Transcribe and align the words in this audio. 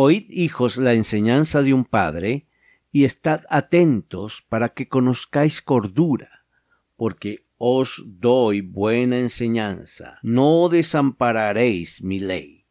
Oíd, 0.00 0.30
hijos, 0.30 0.76
la 0.76 0.94
enseñanza 0.94 1.60
de 1.60 1.74
un 1.74 1.84
padre, 1.84 2.46
y 2.92 3.02
estad 3.02 3.40
atentos 3.50 4.46
para 4.48 4.68
que 4.68 4.86
conozcáis 4.86 5.60
cordura, 5.60 6.46
porque 6.94 7.48
os 7.56 8.04
doy 8.06 8.60
buena 8.60 9.18
enseñanza, 9.18 10.20
no 10.22 10.68
desampararéis 10.68 12.00
mi 12.00 12.20
ley. 12.20 12.64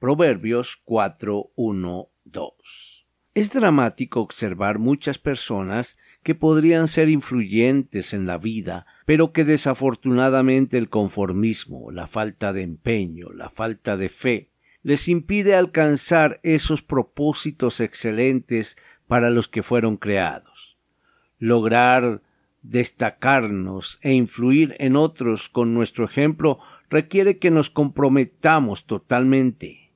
Proverbios 0.00 0.82
4, 0.84 1.52
1, 1.54 2.08
2. 2.24 3.06
Es 3.34 3.52
dramático 3.52 4.20
observar 4.20 4.80
muchas 4.80 5.20
personas 5.20 5.96
que 6.24 6.34
podrían 6.34 6.88
ser 6.88 7.08
influyentes 7.08 8.12
en 8.12 8.26
la 8.26 8.38
vida, 8.38 8.86
pero 9.04 9.32
que 9.32 9.44
desafortunadamente 9.44 10.78
el 10.78 10.88
conformismo, 10.88 11.92
la 11.92 12.08
falta 12.08 12.52
de 12.52 12.62
empeño, 12.62 13.28
la 13.32 13.50
falta 13.50 13.96
de 13.96 14.08
fe, 14.08 14.50
les 14.86 15.08
impide 15.08 15.56
alcanzar 15.56 16.38
esos 16.44 16.80
propósitos 16.80 17.80
excelentes 17.80 18.78
para 19.08 19.30
los 19.30 19.48
que 19.48 19.64
fueron 19.64 19.96
creados. 19.96 20.78
Lograr 21.40 22.22
destacarnos 22.62 23.98
e 24.02 24.12
influir 24.12 24.76
en 24.78 24.94
otros 24.94 25.48
con 25.48 25.74
nuestro 25.74 26.04
ejemplo 26.04 26.60
requiere 26.88 27.38
que 27.38 27.50
nos 27.50 27.68
comprometamos 27.68 28.86
totalmente. 28.86 29.90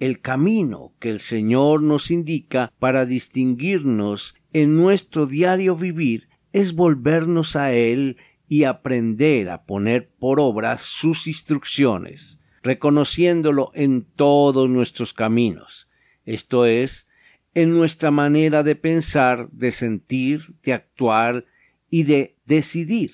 El 0.00 0.20
camino 0.20 0.94
que 0.98 1.10
el 1.10 1.20
Señor 1.20 1.80
nos 1.84 2.10
indica 2.10 2.72
para 2.80 3.06
distinguirnos 3.06 4.34
en 4.52 4.74
nuestro 4.74 5.26
diario 5.26 5.76
vivir 5.76 6.28
es 6.52 6.74
volvernos 6.74 7.54
a 7.54 7.70
Él 7.70 8.16
y 8.48 8.64
aprender 8.64 9.48
a 9.48 9.62
poner 9.62 10.10
por 10.18 10.40
obra 10.40 10.76
sus 10.78 11.28
instrucciones 11.28 12.37
reconociéndolo 12.62 13.70
en 13.74 14.02
todos 14.04 14.68
nuestros 14.68 15.12
caminos, 15.12 15.88
esto 16.24 16.66
es, 16.66 17.08
en 17.54 17.72
nuestra 17.72 18.10
manera 18.10 18.62
de 18.62 18.76
pensar, 18.76 19.48
de 19.50 19.70
sentir, 19.70 20.40
de 20.62 20.72
actuar 20.72 21.46
y 21.90 22.04
de 22.04 22.36
decidir. 22.44 23.12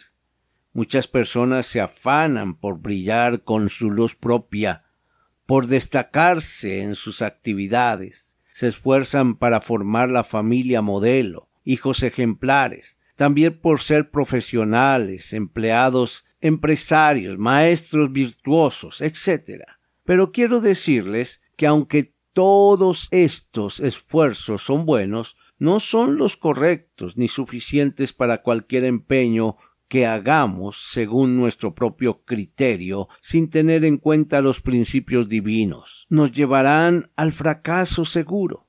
Muchas 0.73 1.07
personas 1.07 1.67
se 1.67 1.81
afanan 1.81 2.57
por 2.57 2.81
brillar 2.81 3.43
con 3.43 3.69
su 3.69 3.91
luz 3.91 4.17
propia, 4.17 4.85
por 5.47 5.67
destacarse 5.67 6.83
en 6.83 6.95
sus 6.95 7.23
actividades, 7.23 8.39
se 8.51 8.69
esfuerzan 8.69 9.37
para 9.37 9.61
formar 9.61 10.11
la 10.11 10.25
familia 10.25 10.81
modelo, 10.81 11.49
hijos 11.65 12.03
ejemplares, 12.03 12.99
también 13.17 13.59
por 13.59 13.81
ser 13.81 14.11
profesionales, 14.11 15.33
empleados 15.33 16.25
empresarios, 16.45 17.39
maestros 17.39 18.13
virtuosos, 18.13 19.01
etc. 19.01 19.63
Pero 20.05 20.31
quiero 20.31 20.61
decirles 20.61 21.41
que 21.57 21.67
aunque 21.67 22.15
todos 22.35 23.09
estos 23.11 23.81
esfuerzos 23.81 24.63
son 24.63 24.85
buenos, 24.85 25.37
no 25.59 25.81
son 25.81 26.17
los 26.17 26.37
correctos 26.37 27.17
ni 27.17 27.29
suficientes 27.29 28.13
para 28.13 28.43
cualquier 28.43 28.85
empeño 28.85 29.57
que 29.89 30.05
hagamos 30.07 30.91
según 30.91 31.37
nuestro 31.37 31.75
propio 31.75 32.23
criterio 32.25 33.09
sin 33.23 33.49
tener 33.49 33.87
en 33.87 33.97
cuenta 33.97 34.43
los 34.43 34.61
principios 34.61 35.31
divinos. 35.31 36.07
Nos 36.11 36.31
llevarán 36.33 37.11
al 37.17 37.33
fracaso 37.33 38.05
seguro. 38.05 38.67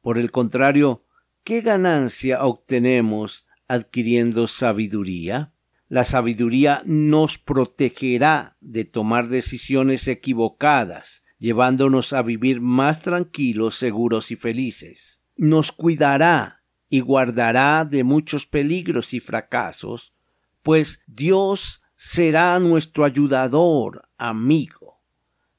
Por 0.00 0.18
el 0.18 0.32
contrario, 0.32 1.04
¿qué 1.44 1.60
ganancia 1.60 2.44
obtenemos 2.44 3.46
adquiriendo 3.68 4.48
sabiduría? 4.48 5.52
La 5.88 6.02
sabiduría 6.02 6.82
nos 6.84 7.38
protegerá 7.38 8.56
de 8.60 8.84
tomar 8.84 9.28
decisiones 9.28 10.08
equivocadas, 10.08 11.24
llevándonos 11.38 12.12
a 12.12 12.22
vivir 12.22 12.60
más 12.60 13.02
tranquilos, 13.02 13.76
seguros 13.76 14.32
y 14.32 14.36
felices. 14.36 15.22
Nos 15.36 15.70
cuidará 15.70 16.62
y 16.88 17.00
guardará 17.00 17.84
de 17.84 18.02
muchos 18.02 18.46
peligros 18.46 19.14
y 19.14 19.20
fracasos, 19.20 20.12
pues 20.62 21.04
Dios 21.06 21.82
será 21.94 22.58
nuestro 22.58 23.04
ayudador, 23.04 24.08
amigo. 24.18 25.00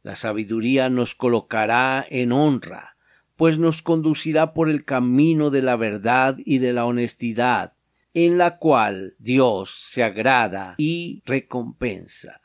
La 0.04 0.16
sabiduría 0.16 0.90
nos 0.90 1.16
colocará 1.16 2.06
en 2.10 2.34
honra, 2.34 2.98
pues 3.38 3.60
nos 3.60 3.82
conducirá 3.82 4.54
por 4.54 4.70
el 4.70 4.84
camino 4.84 5.52
de 5.52 5.62
la 5.62 5.78
verdad 5.78 6.38
y 6.44 6.58
de 6.58 6.74
la 6.74 6.86
honestidad, 6.86 7.77
en 8.26 8.40
la 8.40 8.58
cual 8.58 9.14
Dios 9.20 9.70
se 9.70 10.04
agrada 10.04 10.74
y 10.80 11.22
recompensa. 11.28 12.42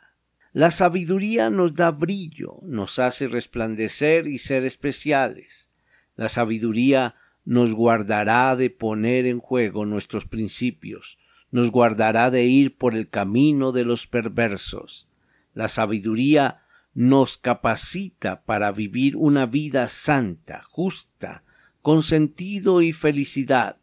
La 0.53 0.71
sabiduría 0.71 1.49
nos 1.49 1.75
da 1.75 1.91
brillo, 1.91 2.59
nos 2.61 2.99
hace 2.99 3.27
resplandecer 3.27 4.27
y 4.27 4.37
ser 4.37 4.67
especiales. 4.67 5.71
La 6.15 6.29
sabiduría 6.29 7.15
nos 7.47 7.73
guardará 7.73 8.55
de 8.55 8.69
poner 8.69 9.25
en 9.25 9.39
juego 9.39 9.87
nuestros 9.87 10.27
principios, 10.27 11.19
nos 11.51 11.71
guardará 11.71 12.31
de 12.31 12.45
ir 12.45 12.77
por 12.77 12.95
el 12.95 13.09
camino 13.09 13.73
de 13.73 13.87
los 13.87 14.07
perversos. 14.07 15.09
La 15.55 15.69
sabiduría 15.69 16.65
nos 16.93 17.39
capacita 17.39 18.43
para 18.45 18.73
vivir 18.73 19.17
una 19.17 19.47
vida 19.47 19.89
santa, 19.89 20.65
justa, 20.69 21.45
con 21.81 22.03
sentido 22.03 22.83
y 22.83 22.93
felicidad, 22.93 23.79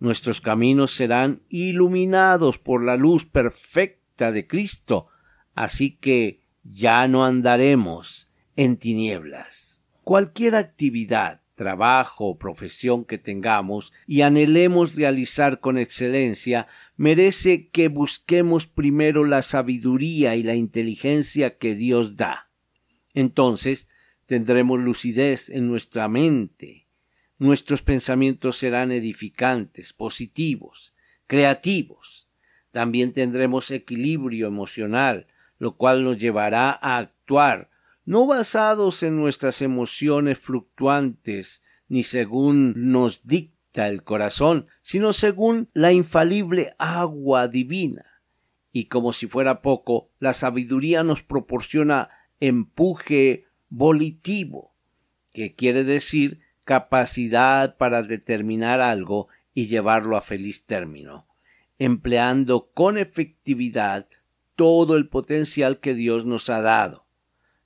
nuestros 0.00 0.40
caminos 0.40 0.92
serán 0.92 1.42
iluminados 1.48 2.58
por 2.58 2.82
la 2.84 2.96
luz 2.96 3.26
perfecta 3.26 4.32
de 4.32 4.46
Cristo, 4.46 5.08
así 5.54 5.96
que 5.96 6.40
ya 6.62 7.08
no 7.08 7.24
andaremos 7.24 8.28
en 8.56 8.76
tinieblas. 8.76 9.82
Cualquier 10.04 10.54
actividad, 10.54 11.42
trabajo 11.54 12.26
o 12.26 12.38
profesión 12.38 13.04
que 13.04 13.18
tengamos 13.18 13.92
y 14.06 14.22
anhelemos 14.22 14.94
realizar 14.94 15.60
con 15.60 15.76
excelencia, 15.76 16.68
merece 16.96 17.68
que 17.68 17.88
busquemos 17.88 18.66
primero 18.66 19.24
la 19.24 19.42
sabiduría 19.42 20.36
y 20.36 20.42
la 20.42 20.54
inteligencia 20.54 21.58
que 21.58 21.74
Dios 21.74 22.16
da. 22.16 22.50
Entonces 23.12 23.88
tendremos 24.26 24.80
lucidez 24.82 25.50
en 25.50 25.68
nuestra 25.68 26.08
mente, 26.08 26.87
nuestros 27.38 27.82
pensamientos 27.82 28.56
serán 28.56 28.92
edificantes, 28.92 29.92
positivos, 29.92 30.94
creativos. 31.26 32.28
También 32.72 33.12
tendremos 33.12 33.70
equilibrio 33.70 34.46
emocional, 34.46 35.26
lo 35.58 35.76
cual 35.76 36.04
nos 36.04 36.18
llevará 36.18 36.70
a 36.70 36.98
actuar 36.98 37.70
no 38.08 38.26
basados 38.26 39.02
en 39.02 39.16
nuestras 39.16 39.60
emociones 39.60 40.38
fluctuantes, 40.38 41.62
ni 41.88 42.02
según 42.02 42.72
nos 42.90 43.26
dicta 43.26 43.86
el 43.86 44.02
corazón, 44.02 44.66
sino 44.80 45.12
según 45.12 45.68
la 45.74 45.92
infalible 45.92 46.74
agua 46.78 47.48
divina. 47.48 48.06
Y 48.72 48.86
como 48.86 49.12
si 49.12 49.26
fuera 49.26 49.60
poco, 49.60 50.10
la 50.20 50.32
sabiduría 50.32 51.02
nos 51.02 51.22
proporciona 51.22 52.08
empuje 52.40 53.44
volitivo, 53.68 54.74
que 55.30 55.54
quiere 55.54 55.84
decir 55.84 56.40
capacidad 56.68 57.78
para 57.78 58.02
determinar 58.02 58.82
algo 58.82 59.28
y 59.54 59.68
llevarlo 59.68 60.18
a 60.18 60.20
feliz 60.20 60.66
término, 60.66 61.26
empleando 61.78 62.68
con 62.74 62.98
efectividad 62.98 64.06
todo 64.54 64.98
el 64.98 65.08
potencial 65.08 65.80
que 65.80 65.94
Dios 65.94 66.26
nos 66.26 66.50
ha 66.50 66.60
dado. 66.60 67.06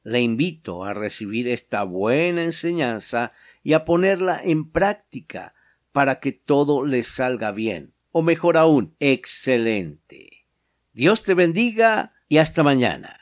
Le 0.05 0.21
invito 0.21 0.85
a 0.85 0.95
recibir 0.95 1.49
esta 1.49 1.83
buena 1.83 2.45
enseñanza 2.45 3.33
y 3.65 3.73
a 3.73 3.85
ponerla 3.85 4.41
en 4.41 4.71
práctica 4.71 5.53
para 5.91 6.21
que 6.21 6.31
todo 6.31 6.87
le 6.87 7.03
salga 7.03 7.51
bien, 7.51 7.95
o 8.13 8.23
mejor 8.23 8.57
aún, 8.57 8.95
excelente. 9.01 10.47
Dios 10.93 11.25
te 11.25 11.35
bendiga 11.35 12.13
y 12.29 12.39
hasta 12.39 12.63
mañana. 12.63 13.22